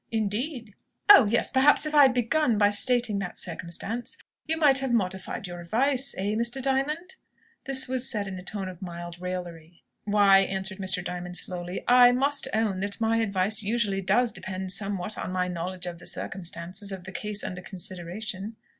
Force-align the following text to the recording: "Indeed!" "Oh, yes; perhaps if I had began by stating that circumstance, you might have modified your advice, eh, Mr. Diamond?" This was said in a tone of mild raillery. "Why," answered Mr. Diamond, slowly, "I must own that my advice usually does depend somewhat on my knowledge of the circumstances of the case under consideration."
"Indeed!" 0.11 0.73
"Oh, 1.09 1.25
yes; 1.27 1.51
perhaps 1.51 1.85
if 1.85 1.93
I 1.93 2.01
had 2.01 2.13
began 2.15 2.57
by 2.57 2.71
stating 2.71 3.19
that 3.19 3.37
circumstance, 3.37 4.17
you 4.47 4.57
might 4.57 4.79
have 4.79 4.91
modified 4.91 5.45
your 5.45 5.59
advice, 5.61 6.15
eh, 6.17 6.33
Mr. 6.33 6.59
Diamond?" 6.59 7.17
This 7.65 7.87
was 7.87 8.09
said 8.09 8.27
in 8.27 8.39
a 8.39 8.43
tone 8.43 8.67
of 8.67 8.81
mild 8.81 9.21
raillery. 9.21 9.83
"Why," 10.05 10.39
answered 10.39 10.79
Mr. 10.79 11.03
Diamond, 11.03 11.37
slowly, 11.37 11.83
"I 11.87 12.13
must 12.13 12.47
own 12.51 12.79
that 12.79 12.99
my 12.99 13.17
advice 13.17 13.61
usually 13.61 14.01
does 14.01 14.31
depend 14.31 14.71
somewhat 14.71 15.19
on 15.19 15.31
my 15.31 15.47
knowledge 15.47 15.85
of 15.85 15.99
the 15.99 16.07
circumstances 16.07 16.91
of 16.91 17.03
the 17.03 17.11
case 17.11 17.43
under 17.43 17.61
consideration." 17.61 18.55